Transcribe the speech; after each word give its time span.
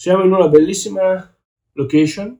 Siamo 0.00 0.24
in 0.24 0.32
una 0.32 0.48
bellissima 0.48 1.30
location, 1.74 2.34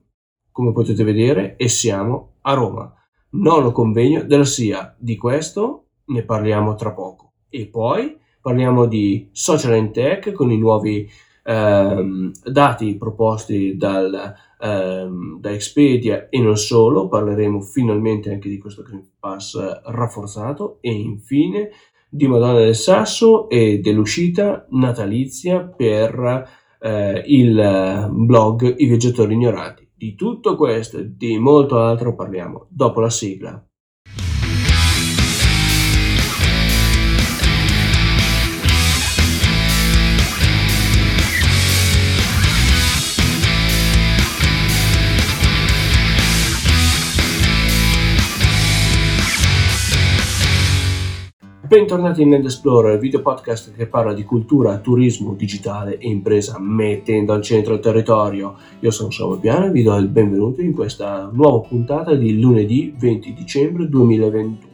come 0.50 0.72
potete 0.72 1.04
vedere, 1.04 1.56
e 1.56 1.68
siamo 1.68 2.36
a 2.40 2.54
Roma, 2.54 2.90
nono 3.32 3.70
convegno 3.70 4.22
della 4.22 4.46
SIA. 4.46 4.96
Di 4.98 5.18
questo 5.18 5.88
ne 6.06 6.22
parliamo 6.22 6.74
tra 6.74 6.92
poco. 6.92 7.32
E 7.50 7.66
poi 7.66 8.16
parliamo 8.40 8.86
di 8.86 9.28
social 9.32 9.74
and 9.74 9.90
tech 9.90 10.32
con 10.32 10.50
i 10.50 10.56
nuovi 10.56 11.06
ehm, 11.44 12.32
dati 12.44 12.96
proposti 12.96 13.76
dal, 13.76 14.34
ehm, 14.58 15.38
da 15.38 15.50
Expedia 15.50 16.30
e 16.30 16.40
non 16.40 16.56
solo. 16.56 17.08
Parleremo 17.08 17.60
finalmente 17.60 18.32
anche 18.32 18.48
di 18.48 18.56
questo 18.56 18.82
Green 18.82 19.06
Pass 19.18 19.82
rafforzato 19.84 20.78
e 20.80 20.92
infine 20.92 21.68
di 22.08 22.26
Madonna 22.26 22.60
del 22.60 22.74
Sasso 22.74 23.50
e 23.50 23.80
dell'uscita 23.80 24.64
natalizia 24.70 25.60
per 25.60 26.58
eh, 26.80 27.22
il 27.26 27.58
eh, 27.58 28.08
blog 28.10 28.74
I 28.78 28.86
Viaggiatori 28.86 29.34
Ignoranti. 29.34 29.88
Di 29.94 30.14
tutto 30.14 30.56
questo 30.56 30.98
e 30.98 31.14
di 31.14 31.38
molto 31.38 31.78
altro 31.78 32.14
parliamo 32.14 32.66
dopo 32.70 33.00
la 33.00 33.10
sigla. 33.10 33.62
Bentornati 51.70 52.22
in 52.22 52.30
Land 52.30 52.46
Explorer, 52.46 52.98
video 52.98 53.22
podcast 53.22 53.72
che 53.76 53.86
parla 53.86 54.12
di 54.12 54.24
cultura, 54.24 54.78
turismo, 54.78 55.34
digitale 55.34 55.98
e 55.98 56.08
impresa 56.08 56.58
mettendo 56.58 57.32
al 57.32 57.42
centro 57.42 57.74
il 57.74 57.78
territorio. 57.78 58.56
Io 58.80 58.90
sono 58.90 59.12
Samuel 59.12 59.38
Piano 59.38 59.66
e 59.66 59.70
vi 59.70 59.84
do 59.84 59.94
il 59.94 60.08
benvenuto 60.08 60.62
in 60.62 60.72
questa 60.72 61.30
nuova 61.32 61.60
puntata 61.60 62.16
di 62.16 62.40
lunedì 62.40 62.92
20 62.98 63.32
dicembre 63.34 63.88
2021. 63.88 64.68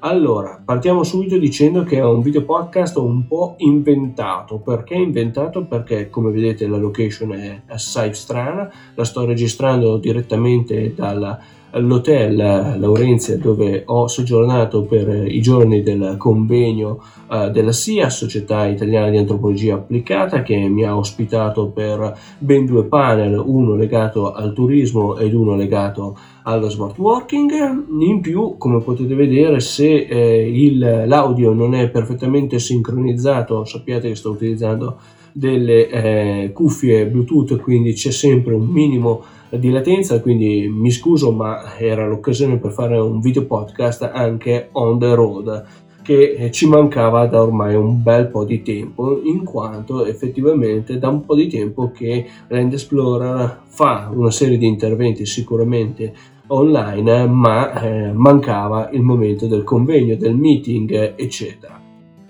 Allora, 0.00 0.62
partiamo 0.62 1.02
subito 1.02 1.38
dicendo 1.38 1.82
che 1.82 1.96
è 1.96 2.04
un 2.04 2.20
video 2.20 2.44
podcast 2.44 2.98
un 2.98 3.26
po' 3.26 3.54
inventato. 3.56 4.58
Perché 4.58 4.96
inventato? 4.96 5.64
Perché 5.64 6.10
come 6.10 6.30
vedete 6.30 6.66
la 6.66 6.76
location 6.76 7.32
è 7.32 7.62
assai 7.68 8.12
strana, 8.12 8.70
la 8.94 9.04
sto 9.04 9.24
registrando 9.24 9.96
direttamente 9.96 10.92
dalla 10.94 11.40
all'hotel 11.70 12.36
Laurenzia 12.78 13.36
dove 13.36 13.82
ho 13.86 14.06
soggiornato 14.06 14.82
per 14.82 15.26
i 15.26 15.40
giorni 15.40 15.82
del 15.82 16.14
convegno 16.16 17.02
uh, 17.28 17.50
della 17.50 17.72
SIA, 17.72 18.08
Società 18.08 18.66
Italiana 18.66 19.10
di 19.10 19.18
Antropologia 19.18 19.74
Applicata, 19.74 20.42
che 20.42 20.56
mi 20.56 20.84
ha 20.84 20.96
ospitato 20.96 21.66
per 21.66 22.16
ben 22.38 22.64
due 22.64 22.84
panel, 22.84 23.42
uno 23.44 23.74
legato 23.74 24.32
al 24.32 24.52
turismo 24.52 25.16
ed 25.16 25.34
uno 25.34 25.56
legato 25.56 26.16
allo 26.42 26.70
smart 26.70 26.96
working. 26.98 27.52
In 28.00 28.20
più, 28.20 28.56
come 28.56 28.80
potete 28.80 29.14
vedere, 29.14 29.60
se 29.60 30.06
eh, 30.08 30.48
il, 30.50 31.04
l'audio 31.06 31.52
non 31.52 31.74
è 31.74 31.90
perfettamente 31.90 32.58
sincronizzato, 32.58 33.64
sappiate 33.64 34.08
che 34.08 34.14
sto 34.14 34.30
utilizzando 34.30 34.96
delle 35.32 35.88
eh, 35.88 36.50
cuffie 36.52 37.06
Bluetooth, 37.06 37.60
quindi 37.60 37.92
c'è 37.92 38.10
sempre 38.10 38.54
un 38.54 38.66
minimo 38.66 39.22
di 39.50 39.70
latenza, 39.70 40.20
quindi 40.20 40.68
mi 40.68 40.90
scuso, 40.90 41.32
ma 41.32 41.76
era 41.78 42.06
l'occasione 42.06 42.58
per 42.58 42.72
fare 42.72 42.98
un 42.98 43.20
video 43.20 43.44
podcast 43.46 44.10
anche 44.12 44.68
on 44.72 44.98
the 44.98 45.14
road 45.14 45.64
che 46.08 46.48
ci 46.52 46.66
mancava 46.66 47.26
da 47.26 47.42
ormai 47.42 47.74
un 47.74 48.02
bel 48.02 48.28
po' 48.28 48.44
di 48.44 48.62
tempo, 48.62 49.20
in 49.22 49.44
quanto 49.44 50.06
effettivamente 50.06 50.98
da 50.98 51.08
un 51.08 51.24
po' 51.24 51.34
di 51.34 51.48
tempo 51.48 51.90
che 51.90 52.26
Land 52.48 52.72
Explorer 52.72 53.60
fa 53.66 54.10
una 54.10 54.30
serie 54.30 54.56
di 54.56 54.66
interventi 54.66 55.26
sicuramente 55.26 56.14
online, 56.46 57.26
ma 57.26 57.82
eh, 57.82 58.12
mancava 58.12 58.88
il 58.92 59.02
momento 59.02 59.46
del 59.46 59.64
convegno, 59.64 60.16
del 60.16 60.34
meeting, 60.34 61.14
eccetera. 61.14 61.87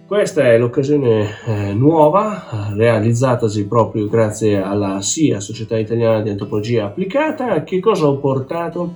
Questa 0.08 0.42
è 0.42 0.56
l'occasione 0.56 1.28
eh, 1.44 1.74
nuova, 1.74 2.70
realizzatasi 2.74 3.68
proprio 3.68 4.08
grazie 4.08 4.56
alla 4.56 5.02
SIA, 5.02 5.38
Società 5.38 5.76
Italiana 5.76 6.22
di 6.22 6.30
Antropologia 6.30 6.86
Applicata. 6.86 7.62
Che 7.62 7.78
cosa 7.78 8.06
ho 8.06 8.16
portato 8.16 8.94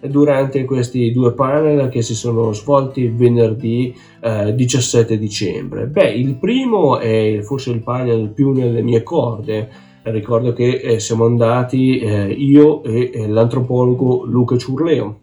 durante 0.00 0.64
questi 0.64 1.12
due 1.12 1.32
panel 1.32 1.88
che 1.88 2.02
si 2.02 2.16
sono 2.16 2.52
svolti 2.52 3.06
venerdì 3.06 3.94
eh, 4.20 4.52
17 4.52 5.16
dicembre? 5.16 5.86
Beh, 5.86 6.10
il 6.10 6.34
primo 6.34 6.98
è 6.98 7.38
forse 7.44 7.70
il 7.70 7.84
panel 7.84 8.30
più 8.30 8.50
nelle 8.50 8.82
mie 8.82 9.04
corde. 9.04 9.68
Ricordo 10.02 10.52
che 10.54 10.80
eh, 10.80 10.98
siamo 10.98 11.24
andati 11.24 12.00
eh, 12.00 12.32
io 12.32 12.82
e 12.82 13.28
l'antropologo 13.28 14.24
Luca 14.24 14.56
Ciurleo 14.56 15.20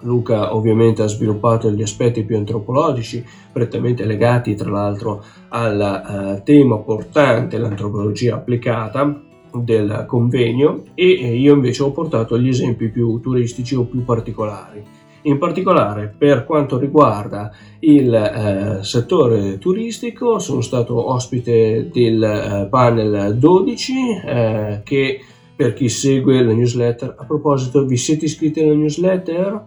Luca 0.00 0.54
ovviamente 0.54 1.02
ha 1.02 1.06
sviluppato 1.06 1.70
gli 1.70 1.82
aspetti 1.82 2.24
più 2.24 2.36
antropologici, 2.36 3.24
prettamente 3.52 4.04
legati 4.04 4.54
tra 4.54 4.70
l'altro 4.70 5.22
al 5.48 6.38
uh, 6.38 6.42
tema 6.44 6.76
portante, 6.78 7.58
l'antropologia 7.58 8.36
applicata 8.36 9.22
del 9.52 10.04
convegno 10.06 10.84
e 10.94 11.36
io 11.36 11.54
invece 11.54 11.82
ho 11.82 11.90
portato 11.90 12.38
gli 12.38 12.48
esempi 12.48 12.88
più 12.88 13.20
turistici 13.20 13.74
o 13.74 13.84
più 13.84 14.04
particolari. 14.04 14.98
In 15.22 15.36
particolare 15.36 16.14
per 16.16 16.46
quanto 16.46 16.78
riguarda 16.78 17.52
il 17.80 18.14
eh, 18.14 18.82
settore 18.82 19.58
turistico 19.58 20.38
sono 20.38 20.62
stato 20.62 21.10
ospite 21.10 21.90
del 21.92 22.22
eh, 22.22 22.68
panel 22.70 23.36
12 23.36 23.92
eh, 24.24 24.80
che 24.82 25.20
per 25.54 25.74
chi 25.74 25.90
segue 25.90 26.42
la 26.42 26.54
newsletter, 26.54 27.16
a 27.18 27.24
proposito 27.26 27.84
vi 27.84 27.98
siete 27.98 28.24
iscritti 28.24 28.60
alla 28.60 28.72
newsletter? 28.72 29.62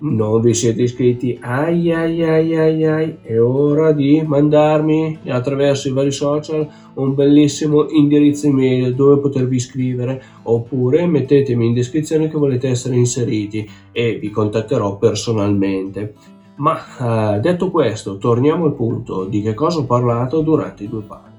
Non 0.00 0.40
vi 0.40 0.54
siete 0.54 0.82
iscritti, 0.82 1.38
ai 1.40 1.92
ai 1.92 2.22
ai 2.22 2.56
ai 2.56 2.86
ai, 2.86 3.16
è 3.22 3.40
ora 3.40 3.92
di 3.92 4.22
mandarmi 4.24 5.18
attraverso 5.26 5.88
i 5.88 5.92
vari 5.92 6.12
social 6.12 6.68
un 6.94 7.14
bellissimo 7.14 7.88
indirizzo 7.88 8.46
email 8.46 8.94
dove 8.94 9.20
potervi 9.20 9.56
iscrivere 9.56 10.22
oppure 10.44 11.06
mettetemi 11.06 11.66
in 11.66 11.74
descrizione 11.74 12.28
che 12.28 12.38
volete 12.38 12.68
essere 12.68 12.96
inseriti 12.96 13.68
e 13.92 14.18
vi 14.18 14.30
contatterò 14.30 14.96
personalmente. 14.96 16.14
Ma 16.56 17.36
eh, 17.36 17.40
detto 17.40 17.70
questo, 17.70 18.18
torniamo 18.18 18.66
al 18.66 18.74
punto 18.74 19.24
di 19.24 19.40
che 19.40 19.54
cosa 19.54 19.78
ho 19.78 19.84
parlato 19.84 20.40
durante 20.40 20.84
i 20.84 20.88
due 20.88 21.02
passi. 21.02 21.29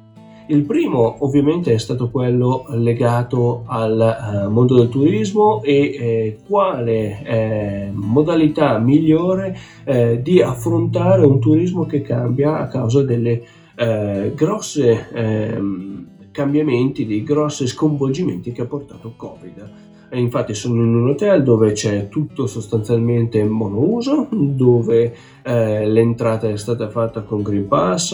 Il 0.51 0.63
primo 0.63 1.15
ovviamente 1.19 1.73
è 1.73 1.77
stato 1.77 2.09
quello 2.09 2.65
legato 2.71 3.63
al 3.67 4.45
uh, 4.47 4.51
mondo 4.51 4.75
del 4.75 4.89
turismo 4.89 5.63
e 5.63 5.73
eh, 5.73 6.37
quale 6.45 7.23
eh, 7.23 7.89
modalità 7.93 8.77
migliore 8.77 9.57
eh, 9.85 10.21
di 10.21 10.41
affrontare 10.41 11.25
un 11.25 11.39
turismo 11.39 11.85
che 11.85 12.01
cambia 12.01 12.57
a 12.57 12.67
causa 12.67 13.01
delle 13.01 13.41
eh, 13.77 14.33
grosse 14.35 15.07
ehm, 15.13 16.07
cambiamenti, 16.31 17.05
dei 17.05 17.23
grossi 17.23 17.65
sconvolgimenti 17.65 18.51
che 18.51 18.63
ha 18.63 18.65
portato 18.65 19.13
Covid. 19.15 19.90
E 20.13 20.19
infatti 20.19 20.53
sono 20.53 20.83
in 20.83 20.93
un 20.93 21.07
hotel 21.07 21.41
dove 21.41 21.71
c'è 21.71 22.09
tutto 22.09 22.45
sostanzialmente 22.45 23.41
monouso, 23.45 24.27
dove 24.29 25.15
eh, 25.41 25.87
l'entrata 25.87 26.49
è 26.49 26.57
stata 26.57 26.89
fatta 26.89 27.21
con 27.21 27.41
Green 27.41 27.65
Pass, 27.69 28.11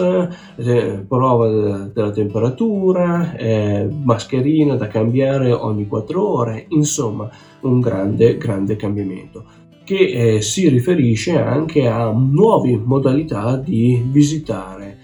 eh, 0.57 1.03
prova 1.07 1.49
de- 1.49 1.91
della 1.93 2.11
temperatura, 2.11 3.35
eh, 3.35 3.89
mascherina 4.03 4.75
da 4.75 4.87
cambiare 4.87 5.51
ogni 5.51 5.87
4 5.87 6.23
ore, 6.23 6.65
insomma 6.69 7.27
un 7.61 7.79
grande, 7.79 8.37
grande 8.37 8.75
cambiamento 8.75 9.65
che 9.83 10.35
eh, 10.35 10.41
si 10.41 10.67
riferisce 10.67 11.39
anche 11.39 11.87
a 11.87 12.11
nuove 12.11 12.77
modalità 12.77 13.55
di 13.55 14.03
visitare 14.05 14.96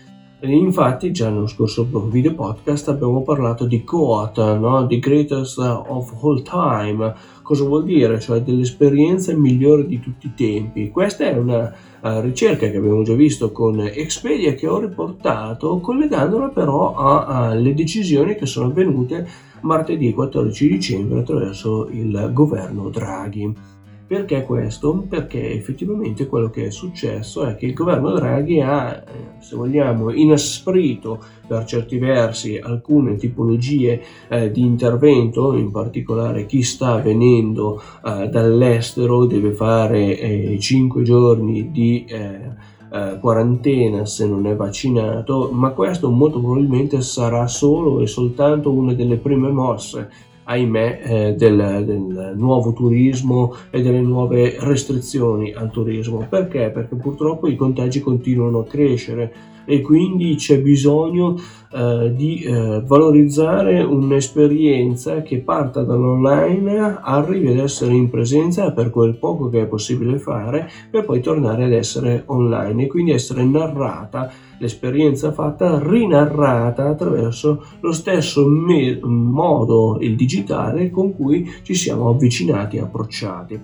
Infatti 0.46 1.14
già 1.14 1.30
nello 1.30 1.48
scorso 1.48 1.88
video 2.10 2.34
podcast 2.34 2.90
abbiamo 2.90 3.22
parlato 3.22 3.66
di 3.66 3.86
Coat, 3.86 4.58
no? 4.58 4.86
di 4.86 5.00
Greatest 5.00 5.58
of 5.58 6.22
All 6.22 6.42
Time. 6.42 7.16
Cosa 7.42 7.64
vuol 7.64 7.86
dire? 7.86 8.20
Cioè 8.20 8.42
dell'esperienza 8.42 9.34
migliore 9.34 9.88
di 9.88 10.02
tutti 10.02 10.28
i 10.28 10.34
tempi. 10.36 10.90
Questa 10.90 11.24
è 11.24 11.38
una 11.38 11.74
uh, 12.02 12.20
ricerca 12.20 12.70
che 12.70 12.76
abbiamo 12.76 13.04
già 13.04 13.14
visto 13.14 13.54
con 13.54 13.80
Expedia 13.80 14.54
che 14.54 14.68
ho 14.68 14.80
riportato 14.80 15.80
collegandola 15.80 16.50
però 16.50 16.94
alle 16.94 17.74
decisioni 17.74 18.36
che 18.36 18.46
sono 18.46 18.68
avvenute 18.68 19.26
martedì 19.62 20.14
14 20.14 20.68
dicembre 20.68 21.20
attraverso 21.20 21.88
il 21.90 22.32
governo 22.34 22.90
Draghi. 22.90 23.73
Perché 24.14 24.44
questo? 24.44 25.06
Perché 25.10 25.54
effettivamente 25.54 26.28
quello 26.28 26.52
che 26.52 26.68
è 26.68 26.70
successo 26.70 27.46
è 27.46 27.56
che 27.56 27.66
il 27.66 27.74
governo 27.74 28.12
Draghi 28.12 28.62
ha, 28.62 28.94
eh, 28.94 29.04
se 29.40 29.56
vogliamo, 29.56 30.12
inasprito 30.12 31.20
per 31.48 31.64
certi 31.64 31.98
versi 31.98 32.60
alcune 32.62 33.16
tipologie 33.16 34.04
eh, 34.28 34.52
di 34.52 34.62
intervento, 34.62 35.56
in 35.56 35.72
particolare 35.72 36.46
chi 36.46 36.62
sta 36.62 36.98
venendo 36.98 37.82
eh, 38.06 38.28
dall'estero 38.28 39.26
deve 39.26 39.52
fare 39.54 40.20
eh, 40.20 40.60
5 40.60 41.02
giorni 41.02 41.72
di 41.72 42.06
eh, 42.08 42.52
eh, 42.92 43.18
quarantena 43.20 44.06
se 44.06 44.28
non 44.28 44.46
è 44.46 44.56
vaccinato, 44.56 45.50
ma 45.52 45.72
questo 45.72 46.12
molto 46.12 46.40
probabilmente 46.40 47.02
sarà 47.02 47.48
solo 47.48 48.00
e 48.00 48.06
soltanto 48.06 48.72
una 48.72 48.94
delle 48.94 49.18
prime 49.18 49.50
mosse 49.50 50.08
ahimè, 50.44 51.02
eh, 51.04 51.34
del, 51.36 51.84
del, 51.86 52.34
nuovo 52.36 52.74
turismo 52.74 53.56
e 53.70 53.82
delle 53.82 54.02
nuove 54.02 54.58
restrizioni 54.60 55.54
al 55.54 55.72
turismo. 55.72 56.26
Perché? 56.30 56.70
Perché 56.70 56.96
purtroppo 56.96 57.48
i 57.48 57.56
contagi 57.56 58.02
continuano 58.02 58.60
a 58.60 58.66
crescere 58.66 59.34
e 59.66 59.82
quindi 59.82 60.36
c'è 60.36 60.62
bisogno 60.62 61.36
eh, 61.72 62.14
di 62.16 62.42
eh, 62.42 62.82
valorizzare 62.86 63.82
un'esperienza 63.82 65.22
che 65.22 65.40
parta 65.40 65.84
dall'online, 65.84 67.00
arrivi 67.02 67.48
ad 67.48 67.58
essere 67.58 67.94
in 67.94 68.10
presenza 68.10 68.72
per 68.72 68.90
quel 68.90 69.16
poco 69.16 69.50
che 69.50 69.62
è 69.62 69.66
possibile 69.66 70.20
fare 70.20 70.70
per 70.90 71.04
poi 71.06 71.20
tornare 71.20 71.64
ad 71.64 71.74
essere 71.74 72.24
online 72.28 72.84
e 72.84 72.88
quindi 72.88 73.12
essere 73.12 73.44
narrata 73.44 74.32
l'esperienza 74.60 75.32
fatta 75.32 75.80
rinarrata 75.82 76.88
attraverso 76.88 77.66
lo 77.80 77.92
stesso 77.92 78.48
me- 78.48 79.00
modo 79.02 79.98
il 80.00 80.16
digitale 80.16 80.92
con 80.92 81.16
cui 81.16 81.50
ci 81.64 81.74
siamo 81.74 82.10
avvicinati 82.10 82.78
e 82.78 82.82
approcciati 82.82 83.62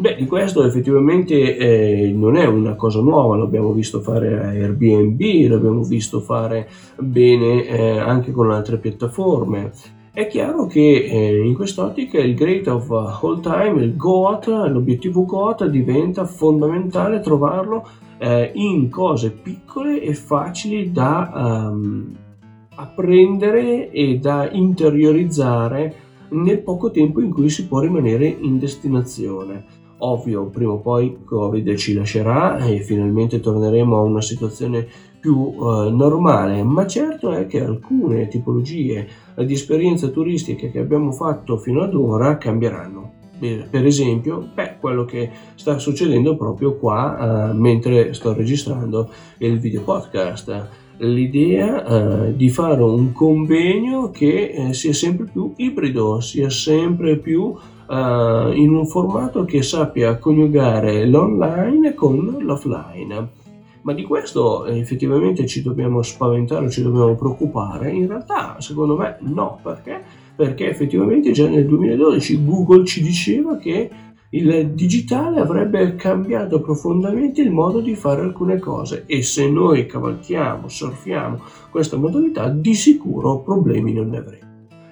Beh, 0.00 0.14
di 0.14 0.26
questo 0.26 0.64
effettivamente 0.64 1.56
eh, 1.56 2.12
non 2.14 2.36
è 2.36 2.46
una 2.46 2.76
cosa 2.76 3.00
nuova, 3.00 3.36
l'abbiamo 3.36 3.72
visto 3.72 4.00
fare 4.00 4.38
a 4.38 4.46
Airbnb, 4.50 5.50
l'abbiamo 5.50 5.82
visto 5.82 6.20
fare 6.20 6.68
bene 7.00 7.66
eh, 7.66 7.98
anche 7.98 8.30
con 8.30 8.52
altre 8.52 8.78
piattaforme. 8.78 9.72
È 10.12 10.28
chiaro 10.28 10.66
che 10.66 11.04
eh, 11.04 11.44
in 11.44 11.52
quest'ottica 11.52 12.20
il 12.20 12.36
Great 12.36 12.68
of 12.68 12.88
All 12.92 13.40
Time, 13.40 13.82
il 13.82 13.96
GOAT, 13.96 14.46
l'obiettivo 14.46 15.24
GOAT 15.24 15.66
diventa 15.66 16.26
fondamentale 16.26 17.18
trovarlo 17.18 17.84
eh, 18.18 18.52
in 18.54 18.88
cose 18.90 19.32
piccole 19.32 20.00
e 20.00 20.14
facili 20.14 20.92
da 20.92 21.68
um, 21.72 22.12
apprendere 22.76 23.90
e 23.90 24.18
da 24.18 24.48
interiorizzare 24.48 25.94
nel 26.28 26.60
poco 26.60 26.92
tempo 26.92 27.20
in 27.20 27.32
cui 27.32 27.48
si 27.48 27.66
può 27.66 27.80
rimanere 27.80 28.28
in 28.28 28.60
destinazione. 28.60 29.86
Ovvio, 30.00 30.46
prima 30.46 30.72
o 30.72 30.78
poi 30.78 31.18
Covid 31.24 31.74
ci 31.74 31.92
lascerà 31.92 32.58
e 32.58 32.80
finalmente 32.80 33.40
torneremo 33.40 33.96
a 33.96 34.02
una 34.02 34.20
situazione 34.20 34.86
più 35.18 35.54
eh, 35.54 35.90
normale, 35.90 36.62
ma 36.62 36.86
certo 36.86 37.32
è 37.32 37.46
che 37.46 37.60
alcune 37.60 38.28
tipologie 38.28 39.08
di 39.36 39.52
esperienze 39.52 40.12
turistiche 40.12 40.70
che 40.70 40.78
abbiamo 40.78 41.10
fatto 41.10 41.56
fino 41.56 41.82
ad 41.82 41.94
ora 41.94 42.38
cambieranno. 42.38 43.16
Per 43.38 43.86
esempio, 43.86 44.48
beh, 44.52 44.78
quello 44.80 45.04
che 45.04 45.30
sta 45.54 45.78
succedendo 45.78 46.36
proprio 46.36 46.76
qua 46.76 47.50
eh, 47.50 47.52
mentre 47.54 48.12
sto 48.12 48.32
registrando 48.32 49.10
il 49.38 49.60
video 49.60 49.82
podcast 49.82 50.86
l'idea 50.98 51.84
eh, 52.26 52.36
di 52.36 52.48
fare 52.48 52.82
un 52.82 53.12
convegno 53.12 54.10
che 54.10 54.50
eh, 54.50 54.72
sia 54.72 54.92
sempre 54.92 55.26
più 55.30 55.52
ibrido, 55.56 56.20
sia 56.20 56.50
sempre 56.50 57.18
più 57.18 57.54
uh, 57.88 58.52
in 58.52 58.74
un 58.74 58.86
formato 58.86 59.44
che 59.44 59.62
sappia 59.62 60.18
coniugare 60.18 61.06
l'online 61.06 61.94
con 61.94 62.36
l'offline. 62.40 63.46
Ma 63.82 63.92
di 63.94 64.02
questo 64.02 64.66
eh, 64.66 64.78
effettivamente 64.78 65.46
ci 65.46 65.62
dobbiamo 65.62 66.02
spaventare, 66.02 66.68
ci 66.70 66.82
dobbiamo 66.82 67.14
preoccupare? 67.14 67.90
In 67.90 68.06
realtà, 68.06 68.56
secondo 68.60 68.96
me, 68.96 69.16
no, 69.20 69.58
perché? 69.62 70.02
Perché 70.36 70.68
effettivamente 70.68 71.32
già 71.32 71.48
nel 71.48 71.66
2012 71.66 72.44
Google 72.44 72.84
ci 72.84 73.02
diceva 73.02 73.56
che 73.56 73.90
il 74.30 74.72
digitale 74.72 75.40
avrebbe 75.40 75.94
cambiato 75.94 76.60
profondamente 76.60 77.40
il 77.40 77.50
modo 77.50 77.80
di 77.80 77.94
fare 77.94 78.20
alcune 78.20 78.58
cose 78.58 79.04
e 79.06 79.22
se 79.22 79.48
noi 79.48 79.86
cavalchiamo, 79.86 80.68
surfiamo 80.68 81.40
questa 81.70 81.96
modalità, 81.96 82.48
di 82.48 82.74
sicuro 82.74 83.40
problemi 83.40 83.94
non 83.94 84.10
ne 84.10 84.18
avremo. 84.18 84.47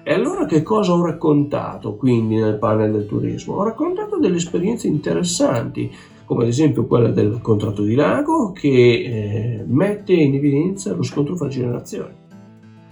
E 0.09 0.13
allora 0.13 0.45
che 0.45 0.63
cosa 0.63 0.93
ho 0.93 1.03
raccontato 1.03 1.97
quindi 1.97 2.35
nel 2.35 2.57
panel 2.57 2.93
del 2.93 3.07
turismo? 3.07 3.55
Ho 3.55 3.63
raccontato 3.65 4.17
delle 4.17 4.37
esperienze 4.37 4.87
interessanti, 4.87 5.91
come 6.23 6.43
ad 6.43 6.47
esempio 6.47 6.85
quella 6.85 7.09
del 7.09 7.39
contratto 7.41 7.83
di 7.83 7.93
lago 7.93 8.53
che 8.53 8.69
eh, 8.69 9.65
mette 9.67 10.13
in 10.13 10.33
evidenza 10.35 10.93
lo 10.93 11.03
scontro 11.03 11.35
fra 11.35 11.49
generazioni. 11.49 12.13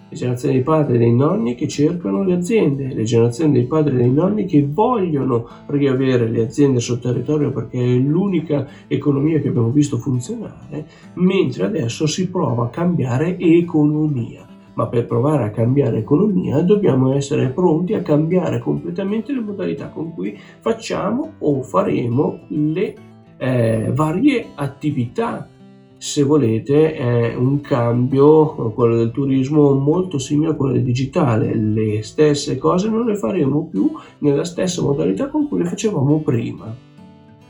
Le 0.09 0.15
generazioni 0.17 0.55
dei 0.55 0.63
padri 0.63 0.95
e 0.95 0.97
dei 0.97 1.15
nonni 1.15 1.55
che 1.55 1.69
cercano 1.69 2.21
le 2.21 2.33
aziende, 2.33 2.93
le 2.93 3.03
generazioni 3.03 3.53
dei 3.53 3.65
padri 3.65 3.95
e 3.95 3.99
dei 3.99 4.11
nonni 4.11 4.43
che 4.43 4.67
vogliono 4.69 5.47
riavere 5.67 6.27
le 6.27 6.41
aziende 6.41 6.81
sul 6.81 6.99
territorio 6.99 7.49
perché 7.53 7.79
è 7.79 7.95
l'unica 7.95 8.67
economia 8.87 9.39
che 9.39 9.47
abbiamo 9.47 9.69
visto 9.69 9.97
funzionare, 9.97 10.85
mentre 11.13 11.63
adesso 11.63 12.07
si 12.07 12.29
prova 12.29 12.65
a 12.65 12.69
cambiare 12.69 13.37
economia 13.39 14.45
ma 14.75 14.87
per 14.87 15.05
provare 15.05 15.43
a 15.43 15.49
cambiare 15.49 15.97
economia 15.97 16.61
dobbiamo 16.61 17.13
essere 17.13 17.49
pronti 17.49 17.93
a 17.93 18.01
cambiare 18.01 18.59
completamente 18.59 19.33
le 19.33 19.41
modalità 19.41 19.89
con 19.89 20.13
cui 20.13 20.37
facciamo 20.59 21.33
o 21.39 21.61
faremo 21.63 22.41
le 22.49 22.95
eh, 23.37 23.91
varie 23.93 24.47
attività. 24.55 25.49
Se 25.97 26.23
volete 26.23 26.93
è 26.93 27.35
un 27.35 27.61
cambio, 27.61 28.71
quello 28.73 28.97
del 28.97 29.11
turismo, 29.11 29.73
molto 29.73 30.17
simile 30.19 30.51
a 30.51 30.53
quello 30.53 30.73
del 30.73 30.83
digitale. 30.83 31.55
Le 31.55 32.03
stesse 32.03 32.57
cose 32.57 32.89
non 32.89 33.05
le 33.05 33.15
faremo 33.15 33.67
più 33.67 33.91
nella 34.19 34.43
stessa 34.43 34.81
modalità 34.81 35.29
con 35.29 35.47
cui 35.47 35.59
le 35.59 35.65
facevamo 35.65 36.19
prima. 36.19 36.93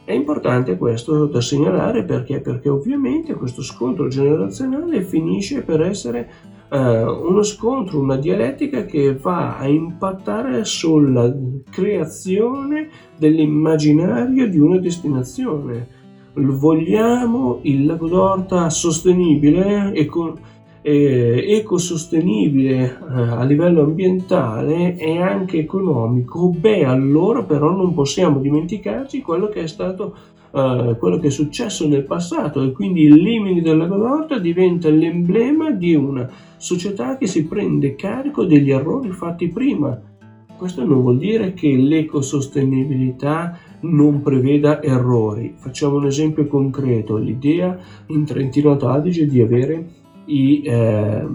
È 0.06 0.14
importante 0.14 0.78
questo 0.78 1.26
da 1.26 1.42
segnalare 1.42 2.04
perché? 2.04 2.40
Perché 2.40 2.70
ovviamente 2.70 3.34
questo 3.34 3.64
scontro 3.64 4.08
generazionale 4.08 5.02
finisce 5.02 5.64
per 5.64 5.82
essere 5.82 6.30
uno 6.70 7.44
scontro, 7.44 8.00
una 8.00 8.18
dialettica 8.18 8.86
che 8.86 9.16
va 9.16 9.58
a 9.58 9.68
impattare 9.68 10.66
sulla 10.66 11.34
creazione 11.70 12.90
dell'immaginario 13.18 14.48
di 14.50 14.60
una 14.60 14.78
destinazione. 14.78 15.88
Vogliamo 16.34 17.60
il 17.62 17.86
lago 17.86 18.08
d'Orta 18.08 18.70
sostenibile 18.70 19.94
e 19.94 20.06
con, 20.06 20.38
eh, 20.88 21.44
ecosostenibile 21.58 22.84
eh, 22.84 22.92
a 23.00 23.44
livello 23.44 23.82
ambientale 23.82 24.96
e 24.98 25.20
anche 25.20 25.58
economico, 25.58 26.50
beh 26.50 26.86
allora 26.86 27.42
però 27.42 27.72
non 27.72 27.96
possiamo 27.96 28.38
dimenticarci 28.38 29.24
quello 29.24 29.50
che 29.50 29.64
è 29.64 29.68
stato 29.68 30.16
uh, 30.56 30.98
quello 30.98 31.20
che 31.20 31.28
è 31.28 31.32
successo 31.32 31.88
nel 31.88 32.04
passato 32.04 32.64
e 32.64 32.72
quindi 32.72 33.04
il 33.04 33.16
limite 33.16 33.62
della 33.62 33.86
Gogorta 33.86 34.40
diventa 34.40 34.90
l'emblema 34.90 35.72
di 35.72 35.94
una 35.94 36.30
società 36.58 37.18
che 37.18 37.28
si 37.28 37.46
prende 37.46 37.96
carico 37.96 38.46
degli 38.46 38.72
errori 38.72 39.12
fatti 39.12 39.50
prima. 39.50 40.00
Questo 40.58 40.86
non 40.86 41.02
vuol 41.02 41.18
dire 41.18 41.54
che 41.54 41.76
l'ecosostenibilità 41.76 43.58
non 43.82 44.22
preveda 44.22 44.82
errori. 44.82 45.54
Facciamo 45.58 45.98
un 45.98 46.06
esempio 46.06 46.48
concreto, 46.48 47.18
l'idea 47.18 47.78
in 48.08 48.24
Trentino 48.24 48.72
Adige 48.72 49.28
di 49.28 49.42
avere 49.42 49.86
i, 50.28 50.62
eh, 50.64 51.28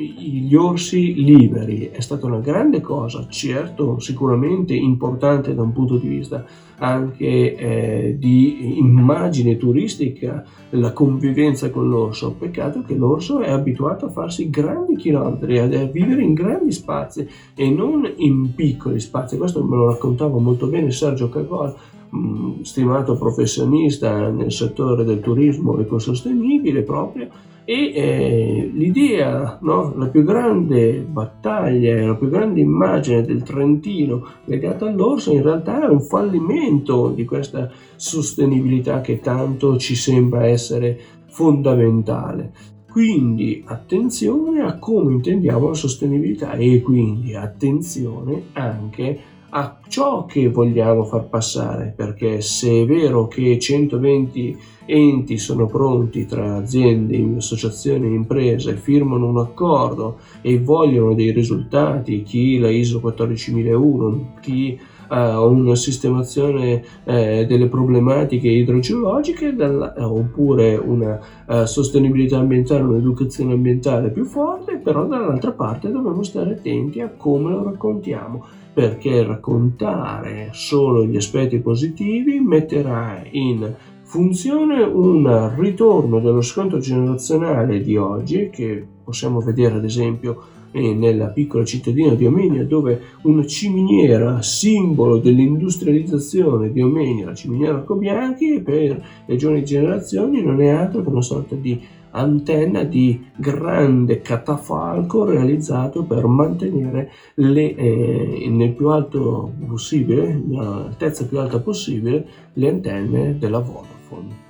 gli 0.00 0.54
orsi 0.54 1.14
liberi 1.14 1.90
è 1.92 2.00
stata 2.00 2.26
una 2.26 2.40
grande 2.40 2.80
cosa, 2.80 3.26
certo, 3.28 3.98
sicuramente 3.98 4.74
importante 4.74 5.54
da 5.54 5.62
un 5.62 5.72
punto 5.72 5.98
di 5.98 6.08
vista 6.08 6.44
anche 6.80 7.56
eh, 7.56 8.16
di 8.18 8.78
immagine 8.78 9.56
turistica, 9.58 10.44
la 10.70 10.92
convivenza 10.92 11.70
con 11.70 11.88
l'orso. 11.88 12.34
Peccato 12.38 12.82
che 12.82 12.94
l'orso 12.94 13.40
è 13.40 13.50
abituato 13.50 14.06
a 14.06 14.10
farsi 14.10 14.48
grandi 14.48 14.96
chilometri, 14.96 15.58
a 15.58 15.66
vivere 15.66 16.22
in 16.22 16.32
grandi 16.32 16.72
spazi 16.72 17.28
e 17.54 17.70
non 17.70 18.10
in 18.16 18.54
piccoli 18.54 18.98
spazi. 18.98 19.36
Questo 19.36 19.62
me 19.62 19.76
lo 19.76 19.88
raccontava 19.88 20.38
molto 20.38 20.68
bene 20.68 20.90
Sergio 20.90 21.28
Cagol, 21.28 21.74
mm, 22.16 22.62
stimato 22.62 23.16
professionista 23.16 24.30
nel 24.30 24.50
settore 24.50 25.04
del 25.04 25.20
turismo 25.20 25.78
ecosostenibile 25.78 26.82
proprio 26.82 27.28
e 27.70 27.92
eh, 27.94 28.70
l'idea, 28.74 29.56
no? 29.62 29.94
la 29.96 30.08
più 30.08 30.24
grande 30.24 31.06
battaglia, 31.08 32.04
la 32.04 32.16
più 32.16 32.28
grande 32.28 32.58
immagine 32.58 33.22
del 33.22 33.44
Trentino 33.44 34.26
legata 34.46 34.88
all'orso 34.88 35.30
in 35.30 35.40
realtà 35.40 35.86
è 35.86 35.88
un 35.88 36.00
fallimento 36.00 37.10
di 37.10 37.24
questa 37.24 37.70
sostenibilità 37.94 39.00
che 39.00 39.20
tanto 39.20 39.76
ci 39.76 39.94
sembra 39.94 40.46
essere 40.46 40.98
fondamentale. 41.28 42.50
Quindi 42.90 43.62
attenzione 43.64 44.62
a 44.62 44.76
come 44.80 45.12
intendiamo 45.12 45.68
la 45.68 45.74
sostenibilità 45.74 46.54
e 46.54 46.82
quindi 46.82 47.36
attenzione 47.36 48.46
anche 48.54 49.20
a 49.50 49.78
ciò 49.88 50.26
che 50.26 50.48
vogliamo 50.48 51.04
far 51.04 51.28
passare, 51.28 51.92
perché 51.96 52.40
se 52.40 52.82
è 52.82 52.86
vero 52.86 53.26
che 53.26 53.58
120 53.58 54.56
enti 54.86 55.38
sono 55.38 55.66
pronti 55.66 56.26
tra 56.26 56.56
aziende, 56.56 57.36
associazioni 57.36 58.06
e 58.06 58.14
imprese, 58.14 58.76
firmano 58.76 59.26
un 59.26 59.38
accordo 59.38 60.18
e 60.40 60.58
vogliono 60.60 61.14
dei 61.14 61.32
risultati, 61.32 62.22
chi 62.22 62.58
la 62.58 62.70
ISO 62.70 63.00
14001, 63.00 64.34
chi 64.40 64.78
a 65.10 65.44
una 65.44 65.74
sistemazione 65.74 66.82
eh, 67.04 67.44
delle 67.46 67.66
problematiche 67.66 68.48
idrogeologiche 68.48 69.54
dalla, 69.54 69.94
oppure 69.96 70.76
una 70.76 71.18
uh, 71.46 71.64
sostenibilità 71.64 72.38
ambientale, 72.38 72.82
un'educazione 72.82 73.52
ambientale 73.52 74.10
più 74.10 74.24
forte, 74.24 74.76
però 74.76 75.06
dall'altra 75.06 75.50
parte 75.50 75.90
dobbiamo 75.90 76.22
stare 76.22 76.52
attenti 76.52 77.00
a 77.00 77.10
come 77.16 77.50
lo 77.50 77.64
raccontiamo 77.64 78.44
perché 78.72 79.24
raccontare 79.24 80.50
solo 80.52 81.04
gli 81.04 81.16
aspetti 81.16 81.58
positivi 81.58 82.38
metterà 82.38 83.20
in 83.30 83.74
funzione 84.02 84.82
un 84.82 85.54
ritorno 85.56 86.20
dello 86.20 86.40
scontro 86.40 86.78
generazionale 86.78 87.80
di 87.80 87.96
oggi 87.96 88.48
che 88.50 88.84
possiamo 89.04 89.40
vedere 89.40 89.76
ad 89.76 89.84
esempio 89.84 90.58
eh, 90.72 90.94
nella 90.94 91.26
piccola 91.26 91.64
cittadina 91.64 92.14
di 92.14 92.26
Omenia 92.26 92.64
dove 92.64 93.00
una 93.22 93.44
ciminiera 93.46 94.42
simbolo 94.42 95.18
dell'industrializzazione 95.18 96.72
di 96.72 96.80
Omenia, 96.80 97.26
la 97.26 97.34
ciminiera 97.34 97.82
Cobianchi, 97.82 98.60
per 98.60 99.04
le 99.26 99.36
giovani 99.36 99.64
generazioni 99.64 100.42
non 100.42 100.60
è 100.60 100.68
altro 100.68 101.02
che 101.02 101.08
una 101.08 101.22
sorta 101.22 101.54
di 101.54 101.80
antenna 102.12 102.82
di 102.82 103.24
grande 103.36 104.20
catafalco 104.20 105.24
realizzato 105.24 106.02
per 106.04 106.26
mantenere 106.26 107.10
le, 107.34 107.74
eh, 107.74 108.48
nel 108.50 108.72
più 108.72 108.88
alto 108.88 109.52
possibile, 109.66 110.42
l'altezza 110.48 111.26
più 111.26 111.38
alta 111.38 111.60
possibile, 111.60 112.26
le 112.54 112.68
antenne 112.68 113.36
della 113.38 113.60
Vodafone. 113.60 114.48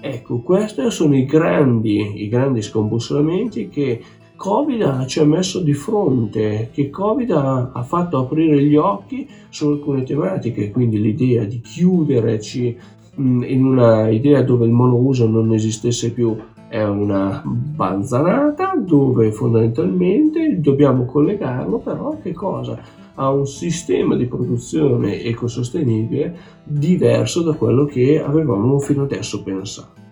Ecco, 0.00 0.42
questi 0.42 0.88
sono 0.92 1.16
i 1.16 1.24
grandi, 1.24 2.22
i 2.22 2.28
grandi 2.28 2.62
scombussolamenti 2.62 3.68
che 3.68 4.00
Covid 4.38 5.04
ci 5.06 5.18
ha 5.18 5.24
messo 5.24 5.58
di 5.58 5.74
fronte, 5.74 6.70
che 6.72 6.90
Covid 6.90 7.30
ha, 7.32 7.82
fatto 7.82 8.18
aprire 8.18 8.62
gli 8.62 8.76
occhi 8.76 9.28
su 9.48 9.66
alcune 9.66 10.04
tematiche, 10.04 10.70
quindi 10.70 11.00
l'idea 11.00 11.42
di 11.42 11.60
chiuderci 11.60 12.78
in 13.16 13.64
una 13.64 14.08
idea 14.08 14.42
dove 14.42 14.64
il 14.64 14.70
monouso 14.70 15.26
non 15.26 15.52
esistesse 15.52 16.12
più 16.12 16.36
è 16.68 16.84
una 16.84 17.42
banzanata 17.44 18.76
dove 18.76 19.32
fondamentalmente 19.32 20.60
dobbiamo 20.60 21.04
collegarlo 21.04 21.78
però 21.78 22.10
a 22.10 22.16
che 22.18 22.32
cosa? 22.32 22.78
A 23.14 23.30
un 23.30 23.44
sistema 23.44 24.14
di 24.14 24.26
produzione 24.26 25.20
ecosostenibile 25.20 26.36
diverso 26.62 27.42
da 27.42 27.54
quello 27.54 27.86
che 27.86 28.22
avevamo 28.22 28.78
fino 28.78 29.02
adesso 29.02 29.42
pensato. 29.42 30.07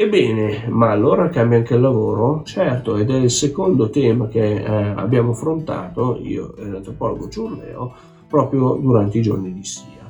Ebbene, 0.00 0.68
ma 0.68 0.92
allora 0.92 1.28
cambia 1.28 1.58
anche 1.58 1.74
il 1.74 1.80
lavoro? 1.80 2.42
Certo, 2.44 2.96
ed 2.98 3.10
è 3.10 3.16
il 3.16 3.32
secondo 3.32 3.90
tema 3.90 4.28
che 4.28 4.54
eh, 4.54 4.64
abbiamo 4.94 5.32
affrontato, 5.32 6.20
io 6.22 6.54
e 6.54 6.68
l'antropologo 6.68 7.28
Ciurleo, 7.28 7.92
proprio 8.28 8.78
durante 8.80 9.18
i 9.18 9.22
giorni 9.22 9.52
di 9.52 9.64
SIA. 9.64 10.08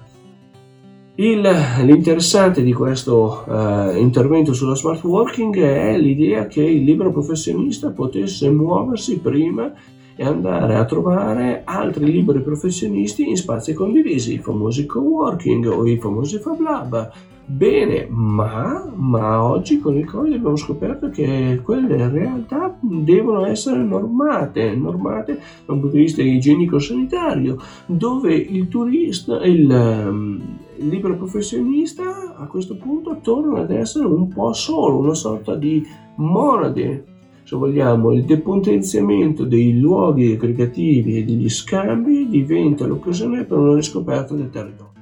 Il, 1.14 1.40
l'interessante 1.84 2.62
di 2.62 2.74
questo 2.74 3.44
uh, 3.46 3.96
intervento 3.96 4.52
sulla 4.52 4.74
smart 4.74 5.02
working 5.04 5.58
è 5.58 5.96
l'idea 5.96 6.46
che 6.48 6.62
il 6.62 6.84
libero 6.84 7.10
professionista 7.10 7.90
potesse 7.90 8.50
muoversi 8.50 9.18
prima 9.20 9.72
e 10.14 10.22
andare 10.22 10.74
a 10.74 10.84
trovare 10.84 11.62
altri 11.64 12.12
liberi 12.12 12.42
professionisti 12.42 13.26
in 13.26 13.38
spazi 13.38 13.72
condivisi, 13.72 14.34
i 14.34 14.38
famosi 14.38 14.84
co-working 14.84 15.64
o 15.64 15.86
i 15.86 15.96
famosi 15.96 16.38
Fab 16.40 16.60
Lab 16.60 17.10
Bene, 17.50 18.06
ma, 18.10 18.92
ma, 18.94 19.42
oggi 19.42 19.78
con 19.78 19.96
il 19.96 20.04
Covid 20.04 20.34
abbiamo 20.34 20.56
scoperto 20.56 21.08
che 21.08 21.58
quelle 21.64 22.10
realtà 22.10 22.76
devono 22.78 23.46
essere 23.46 23.82
normate, 23.82 24.74
normate 24.74 25.40
da 25.64 25.72
un 25.72 25.80
punto 25.80 25.96
di 25.96 26.02
vista 26.02 26.20
igienico-sanitario, 26.20 27.56
dove 27.86 28.34
il 28.34 28.68
turista, 28.68 29.42
il, 29.46 29.66
um, 29.66 30.58
il 30.76 30.88
libero 30.88 31.16
professionista 31.16 32.36
a 32.36 32.46
questo 32.48 32.76
punto 32.76 33.18
torna 33.22 33.60
ad 33.60 33.70
essere 33.70 34.04
un 34.04 34.28
po' 34.28 34.52
solo, 34.52 34.98
una 34.98 35.14
sorta 35.14 35.54
di 35.54 35.82
monade, 36.16 37.04
se 37.44 37.56
vogliamo, 37.56 38.12
il 38.12 38.26
depotenziamento 38.26 39.46
dei 39.46 39.80
luoghi 39.80 40.32
aggregativi 40.32 41.16
e 41.16 41.24
degli 41.24 41.48
scambi 41.48 42.28
diventa 42.28 42.86
l'occasione 42.86 43.44
per 43.44 43.56
una 43.56 43.74
riscoperta 43.74 44.34
del 44.34 44.50
territorio. 44.50 44.97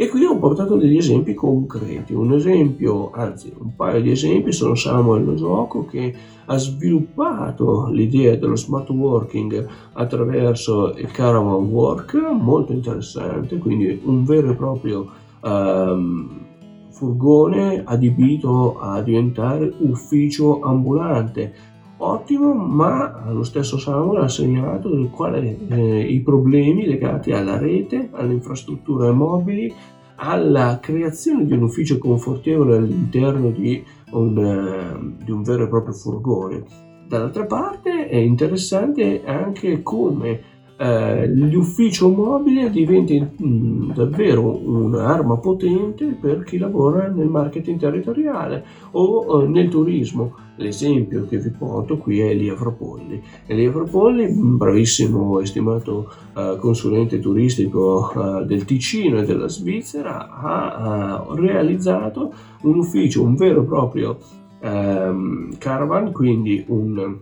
E 0.00 0.08
qui 0.08 0.24
ho 0.24 0.38
portato 0.38 0.76
degli 0.76 0.96
esempi 0.96 1.34
concreti. 1.34 2.14
Un 2.14 2.32
esempio, 2.32 3.10
anzi 3.10 3.52
un 3.58 3.74
paio 3.74 4.00
di 4.00 4.12
esempi, 4.12 4.52
sono 4.52 4.76
Samuel 4.76 5.24
Logioco 5.24 5.86
che 5.86 6.14
ha 6.44 6.56
sviluppato 6.56 7.88
l'idea 7.88 8.36
dello 8.36 8.54
smart 8.54 8.88
working 8.90 9.66
attraverso 9.94 10.94
il 10.96 11.10
Caravan 11.10 11.64
Work, 11.64 12.14
molto 12.14 12.72
interessante, 12.72 13.58
quindi 13.58 14.00
un 14.04 14.22
vero 14.22 14.52
e 14.52 14.54
proprio 14.54 15.10
um, 15.42 16.46
furgone 16.90 17.82
adibito 17.84 18.78
a 18.78 19.02
diventare 19.02 19.74
ufficio 19.78 20.60
ambulante. 20.60 21.52
Ottimo, 22.00 22.54
ma 22.54 23.24
lo 23.28 23.42
stesso 23.42 23.76
Samuel 23.76 24.22
ha 24.22 24.28
segnalato 24.28 24.88
quali 25.10 25.66
eh, 25.68 26.00
i 26.00 26.20
problemi 26.20 26.86
legati 26.86 27.32
alla 27.32 27.58
rete, 27.58 28.10
alle 28.12 28.34
infrastrutture 28.34 29.10
mobili, 29.10 29.72
alla 30.14 30.78
creazione 30.80 31.44
di 31.44 31.52
un 31.52 31.62
ufficio 31.62 31.98
confortevole 31.98 32.76
all'interno 32.76 33.50
di 33.50 33.82
un, 34.12 34.36
uh, 34.36 35.24
di 35.24 35.30
un 35.30 35.42
vero 35.42 35.64
e 35.64 35.68
proprio 35.68 35.92
furgone. 35.92 36.64
Dall'altra 37.08 37.46
parte 37.46 38.08
è 38.08 38.16
interessante 38.16 39.22
anche 39.24 39.82
come 39.82 40.40
eh, 40.80 41.26
l'ufficio 41.26 42.08
mobile 42.08 42.70
diventi 42.70 43.18
mh, 43.20 43.44
mm, 43.44 43.90
davvero 43.92 44.56
un'arma 44.64 45.36
potente 45.38 46.16
per 46.20 46.44
chi 46.44 46.56
lavora 46.56 47.08
nel 47.08 47.26
marketing 47.26 47.80
territoriale 47.80 48.64
o 48.92 49.42
eh, 49.42 49.48
nel 49.48 49.68
turismo. 49.68 50.36
L'esempio 50.54 51.26
che 51.26 51.38
vi 51.38 51.50
porto 51.50 51.98
qui 51.98 52.20
è 52.20 52.26
Elia 52.26 52.54
Fropolli. 52.54 53.20
Elia 53.46 53.70
Fropolli, 53.72 54.28
bravissimo 54.32 55.40
e 55.40 55.46
stimato 55.46 56.10
eh, 56.36 56.56
consulente 56.60 57.18
turistico 57.18 58.12
eh, 58.12 58.44
del 58.44 58.64
Ticino 58.64 59.18
e 59.18 59.24
della 59.24 59.48
Svizzera, 59.48 60.28
ha 60.30 61.26
realizzato 61.34 62.32
un 62.62 62.78
ufficio, 62.78 63.22
un 63.22 63.34
vero 63.34 63.62
e 63.62 63.64
proprio 63.64 64.18
ehm, 64.60 65.58
caravan, 65.58 66.12
quindi 66.12 66.64
un 66.68 67.18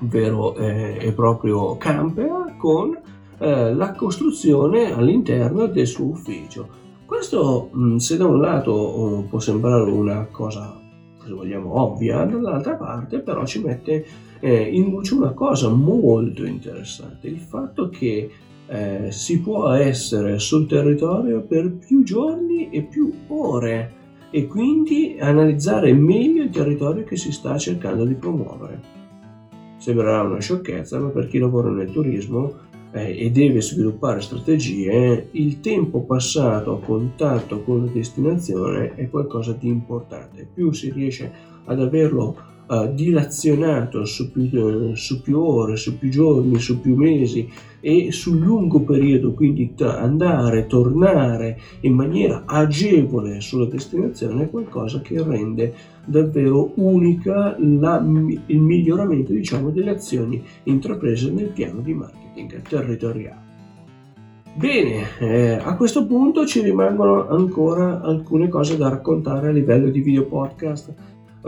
vero 0.00 0.54
eh, 0.56 0.98
e 1.00 1.12
proprio 1.12 1.76
camper 1.76 2.54
con 2.58 2.98
eh, 3.38 3.74
la 3.74 3.92
costruzione 3.92 4.92
all'interno 4.92 5.66
del 5.66 5.86
suo 5.86 6.06
ufficio. 6.06 6.86
Questo, 7.06 7.70
se 7.96 8.16
da 8.16 8.26
un 8.26 8.40
lato 8.40 8.70
oh, 8.70 9.22
può 9.22 9.38
sembrare 9.38 9.90
una 9.90 10.26
cosa, 10.30 10.78
se 11.24 11.32
vogliamo, 11.32 11.80
ovvia, 11.80 12.24
dall'altra 12.24 12.74
parte 12.74 13.20
però 13.20 13.46
ci 13.46 13.62
mette 13.62 14.04
eh, 14.40 14.62
in 14.62 14.90
luce 14.90 15.14
una 15.14 15.32
cosa 15.32 15.68
molto 15.68 16.44
interessante, 16.44 17.28
il 17.28 17.38
fatto 17.38 17.88
che 17.88 18.30
eh, 18.66 19.10
si 19.10 19.40
può 19.40 19.70
essere 19.70 20.38
sul 20.38 20.66
territorio 20.66 21.40
per 21.40 21.72
più 21.72 22.02
giorni 22.02 22.68
e 22.70 22.82
più 22.82 23.10
ore 23.28 23.94
e 24.30 24.46
quindi 24.46 25.16
analizzare 25.18 25.92
meglio 25.94 26.42
il 26.42 26.50
territorio 26.50 27.04
che 27.04 27.16
si 27.16 27.32
sta 27.32 27.56
cercando 27.56 28.04
di 28.04 28.14
promuovere. 28.14 28.97
Sembrerà 29.88 30.20
una 30.20 30.38
sciocchezza, 30.38 30.98
ma 30.98 31.08
per 31.08 31.28
chi 31.28 31.38
lavora 31.38 31.70
nel 31.70 31.90
turismo 31.90 32.52
eh, 32.92 33.24
e 33.24 33.30
deve 33.30 33.62
sviluppare 33.62 34.20
strategie, 34.20 35.28
il 35.30 35.60
tempo 35.60 36.02
passato 36.02 36.74
a 36.74 36.80
contatto 36.84 37.62
con 37.62 37.86
la 37.86 37.90
destinazione 37.90 38.94
è 38.96 39.08
qualcosa 39.08 39.56
di 39.58 39.68
importante. 39.68 40.46
Più 40.52 40.72
si 40.72 40.92
riesce 40.92 41.32
ad 41.64 41.80
averlo 41.80 42.36
uh, 42.68 42.92
dilazionato 42.92 44.04
su 44.04 44.30
più, 44.30 44.48
uh, 44.52 44.94
su 44.94 45.22
più, 45.22 45.40
ore, 45.40 45.76
su 45.76 45.98
più 45.98 46.08
giorni, 46.08 46.58
su 46.58 46.80
più 46.80 46.94
mesi 46.94 47.48
e 47.80 48.10
sul 48.12 48.38
lungo 48.38 48.80
periodo, 48.80 49.32
quindi 49.32 49.74
t- 49.74 49.82
andare, 49.82 50.66
tornare 50.66 51.58
in 51.80 51.94
maniera 51.94 52.42
agevole 52.44 53.40
sulla 53.40 53.66
destinazione 53.66 54.44
è 54.44 54.50
qualcosa 54.50 55.00
che 55.00 55.22
rende 55.22 55.74
davvero 56.04 56.72
unica 56.76 57.56
la, 57.58 58.04
il 58.46 58.60
miglioramento 58.60 59.32
diciamo, 59.32 59.70
delle 59.70 59.90
azioni 59.90 60.42
intraprese 60.64 61.30
nel 61.30 61.48
piano 61.48 61.80
di 61.80 61.94
marketing 61.94 62.62
territoriale. 62.62 63.46
Bene, 64.54 65.06
eh, 65.20 65.52
a 65.52 65.76
questo 65.76 66.04
punto 66.04 66.44
ci 66.44 66.60
rimangono 66.62 67.28
ancora 67.28 68.00
alcune 68.00 68.48
cose 68.48 68.76
da 68.76 68.88
raccontare 68.88 69.48
a 69.48 69.52
livello 69.52 69.88
di 69.88 70.00
video 70.00 70.24
podcast 70.24 70.92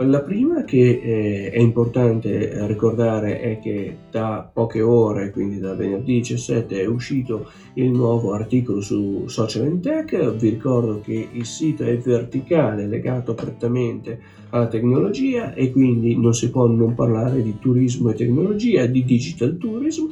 la 0.03 0.21
prima 0.21 0.63
che 0.63 0.99
eh, 1.01 1.51
è 1.51 1.59
importante 1.59 2.65
ricordare 2.67 3.39
è 3.39 3.59
che 3.59 3.97
da 4.09 4.49
poche 4.51 4.81
ore, 4.81 5.31
quindi 5.31 5.59
da 5.59 5.73
venerdì 5.73 6.15
17, 6.15 6.81
è 6.81 6.85
uscito 6.85 7.49
il 7.75 7.89
nuovo 7.91 8.33
articolo 8.33 8.81
su 8.81 9.25
Social 9.27 9.65
and 9.65 9.81
Tech. 9.81 10.35
Vi 10.35 10.49
ricordo 10.49 11.01
che 11.01 11.29
il 11.31 11.45
sito 11.45 11.83
è 11.83 11.97
verticale, 11.97 12.87
legato 12.87 13.33
prettamente 13.33 14.19
alla 14.49 14.67
tecnologia 14.67 15.53
e 15.53 15.71
quindi 15.71 16.17
non 16.17 16.33
si 16.33 16.49
può 16.49 16.67
non 16.67 16.93
parlare 16.93 17.41
di 17.41 17.57
turismo 17.59 18.09
e 18.09 18.13
tecnologia, 18.13 18.85
di 18.85 19.03
digital 19.03 19.57
tourism 19.57 20.05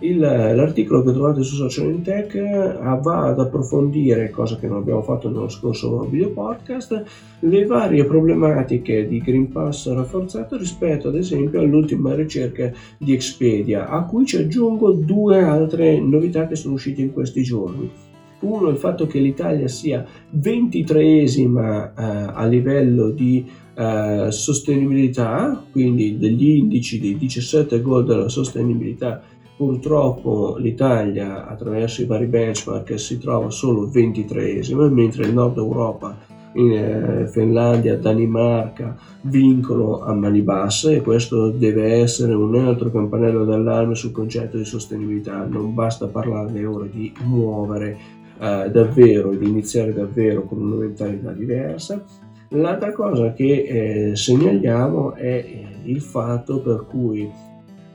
l'articolo 0.00 1.02
che 1.02 1.12
trovate 1.12 1.42
su 1.42 1.54
Social 1.54 1.90
in 1.90 2.02
Tech 2.02 2.34
eh, 2.34 2.98
va 3.02 3.26
ad 3.28 3.40
approfondire, 3.40 4.30
cosa 4.30 4.56
che 4.58 4.66
non 4.66 4.78
abbiamo 4.78 5.02
fatto 5.02 5.28
nello 5.30 5.48
scorso 5.48 6.00
video 6.04 6.30
podcast, 6.30 7.02
le 7.40 7.64
varie 7.64 8.04
problematiche 8.04 9.08
di 9.08 9.20
Green 9.20 9.50
Pass 9.50 9.90
rafforzato 9.92 10.56
rispetto 10.56 11.08
ad 11.08 11.16
esempio 11.16 11.60
all'ultima 11.60 12.14
ricerca 12.14 12.70
di 12.98 13.12
Expedia, 13.14 13.88
a 13.88 14.04
cui 14.04 14.26
ci 14.26 14.36
aggiungo 14.36 14.92
due 14.92 15.42
altre 15.42 15.98
novità 15.98 16.46
che 16.46 16.56
sono 16.56 16.74
uscite 16.74 17.00
in 17.00 17.12
questi 17.12 17.42
giorni. 17.42 17.90
Uno, 18.38 18.68
il 18.68 18.76
fatto 18.76 19.06
che 19.06 19.18
l'Italia 19.18 19.66
sia 19.66 20.04
23esima 20.38 21.92
eh, 21.96 22.32
a 22.34 22.44
livello 22.44 23.08
di 23.08 23.48
eh, 23.74 24.26
sostenibilità, 24.30 25.64
quindi 25.72 26.18
degli 26.18 26.56
indici 26.56 27.00
dei 27.00 27.16
17 27.16 27.80
goal 27.80 28.04
della 28.04 28.28
sostenibilità 28.28 29.22
Purtroppo 29.56 30.56
l'Italia 30.58 31.46
attraverso 31.46 32.02
i 32.02 32.04
vari 32.04 32.26
benchmark 32.26 33.00
si 33.00 33.18
trova 33.18 33.48
solo 33.48 33.88
23esima, 33.88 34.90
mentre 34.90 35.24
il 35.24 35.32
nord 35.32 35.56
Europa, 35.56 36.14
in 36.56 36.72
eh, 36.72 37.28
Finlandia, 37.28 37.96
Danimarca 37.96 38.96
vincono 39.22 40.02
a 40.02 40.12
mani 40.12 40.42
basse 40.42 40.96
e 40.96 41.00
questo 41.00 41.50
deve 41.50 41.94
essere 41.94 42.34
un 42.34 42.54
altro 42.56 42.90
campanello 42.90 43.44
d'allarme 43.44 43.94
sul 43.94 44.12
concetto 44.12 44.58
di 44.58 44.64
sostenibilità. 44.64 45.46
Non 45.46 45.72
basta 45.72 46.06
parlarne 46.06 46.64
ora 46.64 46.86
di 46.90 47.12
muovere 47.24 47.98
eh, 48.38 48.70
davvero, 48.70 49.34
di 49.34 49.48
iniziare 49.48 49.92
davvero 49.92 50.44
con 50.44 50.60
una 50.60 50.76
mentalità 50.76 51.32
diversa. 51.32 52.02
L'altra 52.50 52.92
cosa 52.92 53.32
che 53.32 54.10
eh, 54.10 54.16
segnaliamo 54.16 55.14
è 55.14 55.24
eh, 55.24 55.66
il 55.84 56.00
fatto 56.00 56.60
per 56.60 56.86
cui 56.88 57.28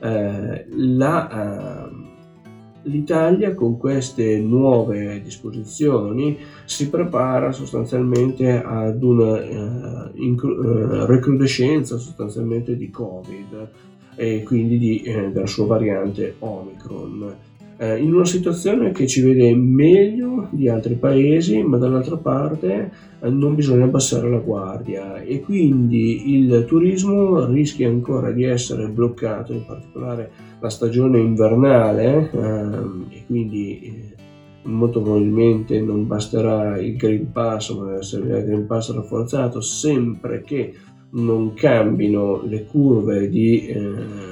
eh, 0.02 0.66
la, 0.68 1.86
eh, 1.86 1.90
l'Italia 2.82 3.54
con 3.54 3.76
queste 3.76 4.38
nuove 4.40 5.20
disposizioni 5.22 6.36
si 6.64 6.90
prepara 6.90 7.52
sostanzialmente 7.52 8.60
ad 8.60 9.00
una 9.02 9.34
uh, 9.34 10.10
incru- 10.14 10.58
uh, 10.58 11.04
recrudescenza 11.04 11.96
sostanzialmente 11.98 12.76
di 12.76 12.90
Covid 12.90 13.68
e 14.16 14.42
quindi 14.42 14.78
di, 14.78 15.02
eh, 15.02 15.30
della 15.30 15.46
sua 15.46 15.66
variante 15.66 16.34
Omicron 16.40 17.36
eh, 17.76 17.98
in 17.98 18.14
una 18.14 18.24
situazione 18.24 18.92
che 18.92 19.06
ci 19.06 19.22
vede 19.22 19.54
meglio 19.54 20.48
di 20.50 20.68
altri 20.68 20.94
paesi, 20.94 21.62
ma 21.62 21.78
dall'altra 21.78 22.16
parte 22.16 22.92
eh, 23.20 23.30
non 23.30 23.54
bisogna 23.54 23.84
abbassare 23.84 24.28
la 24.30 24.38
guardia. 24.38 25.20
E 25.20 25.40
quindi 25.40 26.34
il 26.34 26.64
turismo 26.66 27.44
rischia 27.46 27.88
ancora 27.88 28.30
di 28.30 28.44
essere 28.44 28.88
bloccato, 28.88 29.52
in 29.52 29.64
particolare 29.64 30.30
la 30.60 30.70
stagione 30.70 31.18
invernale 31.18 32.30
ehm, 32.32 33.06
e 33.10 33.24
quindi 33.26 33.80
eh, 33.80 34.14
molto 34.64 35.02
probabilmente 35.02 35.80
non 35.80 36.06
basterà 36.06 36.78
il 36.78 36.96
Green 36.96 37.32
Pass, 37.32 37.74
ma 37.74 38.00
servirà 38.00 38.38
il 38.38 38.44
Green 38.44 38.66
Pass 38.66 38.92
rafforzato 38.92 39.60
sempre 39.60 40.42
che 40.42 40.74
non 41.14 41.52
cambino 41.54 42.42
le 42.46 42.64
curve 42.64 43.28
di 43.28 43.66
eh, 43.66 44.31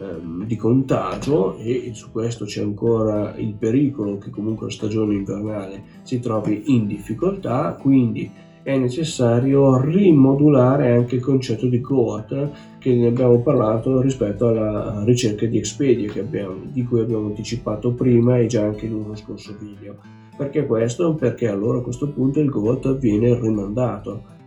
ehm, 0.00 0.46
di 0.46 0.56
contagio 0.56 1.56
e 1.58 1.90
su 1.92 2.10
questo 2.10 2.44
c'è 2.44 2.62
ancora 2.62 3.34
il 3.36 3.54
pericolo 3.54 4.18
che 4.18 4.30
comunque 4.30 4.66
la 4.66 4.72
stagione 4.72 5.14
invernale 5.14 5.82
si 6.02 6.18
trovi 6.18 6.74
in 6.74 6.86
difficoltà, 6.86 7.76
quindi 7.80 8.48
è 8.62 8.76
necessario 8.76 9.80
rimodulare 9.80 10.92
anche 10.92 11.16
il 11.16 11.22
concetto 11.22 11.66
di 11.66 11.80
cohort 11.80 12.50
che 12.78 12.94
ne 12.94 13.06
abbiamo 13.06 13.40
parlato 13.40 14.00
rispetto 14.00 14.48
alla 14.48 15.02
ricerca 15.04 15.46
di 15.46 15.58
Expedia 15.58 16.12
abbiamo, 16.20 16.56
di 16.64 16.84
cui 16.84 17.00
abbiamo 17.00 17.26
anticipato 17.26 17.92
prima 17.92 18.38
e 18.38 18.46
già 18.46 18.64
anche 18.64 18.86
in 18.86 18.94
uno 18.94 19.14
scorso 19.14 19.56
video. 19.58 19.96
Perché 20.36 20.66
questo? 20.66 21.14
Perché 21.14 21.48
allora 21.48 21.78
a 21.78 21.82
questo 21.82 22.08
punto 22.08 22.40
il 22.40 22.48
GOT 22.48 22.96
viene 22.96 23.38
rimandato 23.38 24.38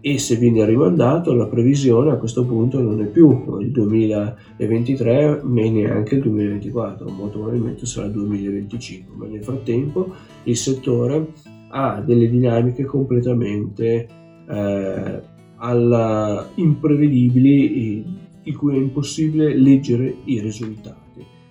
e 0.00 0.18
se 0.18 0.36
viene 0.36 0.64
rimandato 0.64 1.34
la 1.34 1.46
previsione 1.46 2.10
a 2.10 2.16
questo 2.16 2.44
punto 2.44 2.80
non 2.80 3.02
è 3.02 3.06
più 3.06 3.58
il 3.60 3.70
2023 3.70 5.42
ma 5.42 5.62
neanche 5.62 6.14
il 6.14 6.22
2024, 6.22 7.08
molto 7.10 7.38
probabilmente 7.38 7.86
sarà 7.86 8.06
il 8.06 8.12
2025, 8.12 9.16
ma 9.16 9.26
nel 9.26 9.44
frattempo 9.44 10.14
il 10.44 10.56
settore 10.56 11.32
ha 11.68 12.00
delle 12.00 12.28
dinamiche 12.28 12.84
completamente 12.84 14.08
eh, 14.48 15.20
alla 15.56 16.48
imprevedibili 16.54 18.04
di 18.42 18.52
cui 18.52 18.74
è 18.74 18.78
impossibile 18.78 19.54
leggere 19.54 20.14
i 20.24 20.40
risultati. 20.40 20.98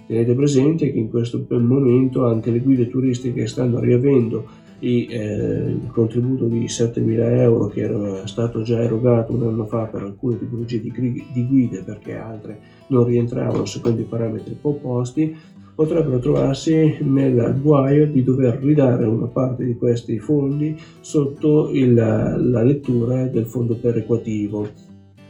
Tenete 0.07 0.33
presente 0.33 0.91
che 0.91 0.97
in 0.97 1.07
questo 1.07 1.45
momento 1.49 2.25
anche 2.25 2.49
le 2.49 2.61
guide 2.61 2.87
turistiche 2.87 3.45
stanno 3.45 3.79
riavendo 3.79 4.47
e 4.79 5.07
eh, 5.09 5.71
il 5.71 5.89
contributo 5.91 6.45
di 6.45 6.65
7.000 6.65 7.39
euro 7.39 7.67
che 7.67 7.81
era 7.81 8.25
stato 8.25 8.61
già 8.61 8.81
erogato 8.81 9.33
un 9.33 9.43
anno 9.43 9.65
fa 9.65 9.85
per 9.85 10.03
alcune 10.03 10.39
tipologie 10.39 10.79
di, 10.79 10.91
di 11.31 11.47
guide 11.47 11.83
perché 11.83 12.15
altre 12.15 12.59
non 12.87 13.03
rientravano 13.03 13.65
secondo 13.65 14.01
i 14.01 14.05
parametri 14.05 14.57
proposti 14.59 15.35
potrebbero 15.79 16.19
trovarsi 16.19 16.97
nel 17.03 17.57
guaio 17.61 18.05
di 18.07 18.21
dover 18.21 18.59
ridare 18.61 19.05
una 19.05 19.27
parte 19.27 19.63
di 19.63 19.77
questi 19.77 20.19
fondi 20.19 20.77
sotto 20.99 21.69
il, 21.71 21.93
la 21.93 22.63
lettura 22.63 23.27
del 23.27 23.45
fondo 23.45 23.75
perequativo. 23.75 24.67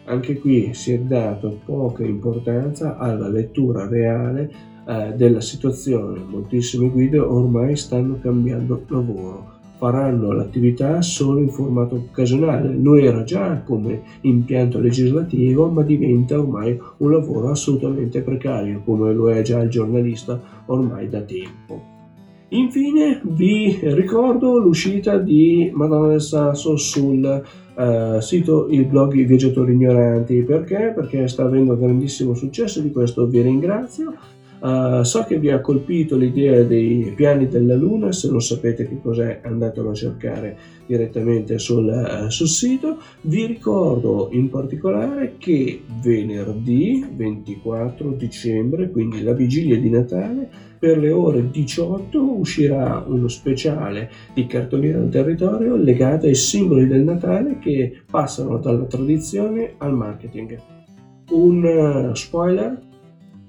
Anche 0.05 0.39
qui 0.39 0.73
si 0.73 0.93
è 0.93 0.97
dato 1.01 1.59
poca 1.63 2.03
importanza 2.03 2.97
alla 2.97 3.27
lettura 3.27 3.87
reale 3.87 4.51
eh, 4.89 5.13
della 5.15 5.39
situazione. 5.39 6.19
Moltissime 6.27 6.89
guide 6.89 7.19
ormai 7.19 7.75
stanno 7.75 8.17
cambiando 8.19 8.85
lavoro, 8.87 9.45
faranno 9.77 10.31
l'attività 10.31 10.99
solo 11.03 11.39
in 11.39 11.49
formato 11.49 11.95
occasionale. 11.95 12.75
Lo 12.75 12.95
era 12.95 13.23
già 13.23 13.61
come 13.61 14.01
impianto 14.21 14.79
legislativo, 14.79 15.67
ma 15.67 15.83
diventa 15.83 16.39
ormai 16.39 16.75
un 16.97 17.11
lavoro 17.11 17.51
assolutamente 17.51 18.21
precario, 18.21 18.81
come 18.83 19.13
lo 19.13 19.29
è 19.29 19.43
già 19.43 19.61
il 19.61 19.69
giornalista 19.69 20.41
ormai 20.65 21.07
da 21.07 21.21
tempo. 21.21 21.97
Infine 22.51 23.21
vi 23.23 23.77
ricordo 23.83 24.57
l'uscita 24.57 25.19
di 25.19 25.69
Madonna 25.71 26.07
del 26.07 26.21
Sasso 26.21 26.77
sul 26.77 27.43
uh, 27.75 28.19
sito 28.21 28.67
il 28.71 28.87
blog 28.87 29.13
I 29.13 29.23
Viaggiatori 29.23 29.73
Ignoranti. 29.73 30.41
Perché? 30.41 30.93
Perché 30.95 31.27
sta 31.27 31.43
avendo 31.43 31.77
grandissimo 31.77 32.33
successo, 32.33 32.81
di 32.81 32.91
questo 32.91 33.27
vi 33.27 33.41
ringrazio. 33.41 34.15
Uh, 34.59 35.03
so 35.03 35.23
che 35.23 35.39
vi 35.39 35.49
ha 35.49 35.61
colpito 35.61 36.17
l'idea 36.17 36.63
dei 36.63 37.13
piani 37.15 37.47
della 37.47 37.75
Luna, 37.75 38.11
se 38.11 38.29
non 38.29 38.41
sapete 38.41 38.87
che 38.87 38.99
cos'è 39.01 39.39
andatelo 39.43 39.91
a 39.91 39.93
cercare 39.93 40.57
direttamente 40.85 41.57
sul, 41.59 41.87
uh, 41.87 42.29
sul 42.29 42.47
sito. 42.47 42.97
Vi 43.21 43.45
ricordo 43.45 44.29
in 44.31 44.49
particolare 44.49 45.35
che 45.37 45.81
venerdì 46.01 47.05
24 47.15 48.11
dicembre, 48.11 48.89
quindi 48.89 49.23
la 49.23 49.33
vigilia 49.33 49.77
di 49.77 49.89
Natale, 49.89 50.49
per 50.77 50.97
le 50.97 51.11
ore 51.11 51.49
18 51.49 52.37
uscirà 52.39 53.03
uno 53.05 53.27
speciale 53.27 54.09
di 54.33 54.45
cartolina 54.45 54.99
del 54.99 55.09
territorio 55.09 55.75
legato 55.75 56.25
ai 56.25 56.35
simboli 56.35 56.87
del 56.87 57.01
Natale 57.01 57.59
che 57.59 58.03
passano 58.09 58.57
dalla 58.57 58.85
tradizione 58.85 59.73
al 59.77 59.93
marketing. 59.93 60.57
Un 61.31 61.63
uh, 61.63 62.15
spoiler 62.15 62.87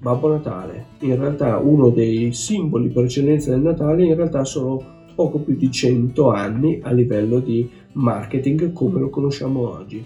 Babbo 0.00 0.28
Natale, 0.28 0.86
in 1.00 1.14
realtà 1.16 1.58
uno 1.58 1.90
dei 1.90 2.32
simboli 2.32 2.88
per 2.88 3.04
eccellenza 3.04 3.50
del 3.50 3.60
Natale, 3.60 4.06
in 4.06 4.14
realtà 4.14 4.44
sono 4.44 4.82
poco 5.14 5.40
più 5.40 5.54
di 5.56 5.70
100 5.70 6.30
anni 6.30 6.80
a 6.82 6.90
livello 6.90 7.38
di 7.38 7.68
marketing 7.92 8.72
come 8.72 8.98
lo 8.98 9.10
conosciamo 9.10 9.68
oggi. 9.68 10.02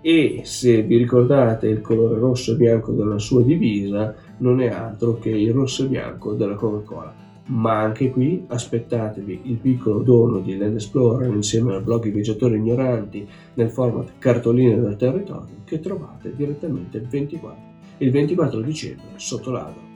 E 0.00 0.40
se 0.44 0.82
vi 0.82 0.96
ricordate 0.96 1.68
il 1.68 1.82
colore 1.82 2.18
rosso 2.18 2.52
e 2.52 2.56
bianco 2.56 2.92
della 2.92 3.18
sua 3.18 3.42
divisa, 3.42 4.14
non 4.38 4.62
è 4.62 4.68
altro 4.68 5.18
che 5.18 5.28
il 5.28 5.52
rosso 5.52 5.84
e 5.84 5.88
bianco 5.88 6.32
della 6.32 6.54
Coca-Cola. 6.54 7.14
Ma 7.48 7.80
anche 7.80 8.10
qui 8.10 8.44
aspettatevi 8.46 9.40
il 9.44 9.56
piccolo 9.56 9.98
dono 10.00 10.38
di 10.38 10.56
Land 10.56 10.74
Explorer 10.74 11.34
insieme 11.34 11.74
al 11.74 11.82
blog 11.82 12.06
I 12.06 12.10
Viaggiatori 12.10 12.56
Ignoranti 12.56 13.28
nel 13.54 13.68
format 13.68 14.12
cartoline 14.16 14.80
del 14.80 14.96
territorio 14.96 15.56
che 15.64 15.80
trovate 15.80 16.34
direttamente 16.34 17.00
24 17.00 17.76
il 17.98 18.10
24 18.10 18.60
dicembre 18.60 19.06
sotto 19.16 19.50
l'albero. 19.50 19.86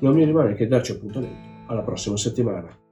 Non 0.00 0.14
mi 0.14 0.24
rimane 0.24 0.54
che 0.54 0.66
darci 0.66 0.92
appuntamento 0.92 1.52
alla 1.66 1.82
prossima 1.82 2.16
settimana. 2.16 2.83